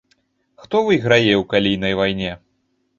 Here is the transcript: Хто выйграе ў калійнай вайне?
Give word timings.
Хто 0.63 0.77
выйграе 0.89 1.33
ў 1.41 1.47
калійнай 1.55 1.93
вайне? 2.05 2.37